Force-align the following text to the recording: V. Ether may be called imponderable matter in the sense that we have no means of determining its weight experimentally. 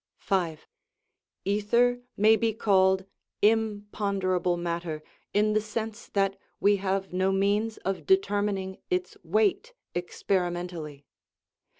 V. 0.17 0.57
Ether 1.45 2.01
may 2.17 2.35
be 2.35 2.53
called 2.53 3.05
imponderable 3.43 4.57
matter 4.57 5.03
in 5.31 5.53
the 5.53 5.61
sense 5.61 6.07
that 6.07 6.39
we 6.59 6.77
have 6.77 7.13
no 7.13 7.31
means 7.31 7.77
of 7.85 8.07
determining 8.07 8.79
its 8.89 9.15
weight 9.23 9.73
experimentally. 9.93 11.05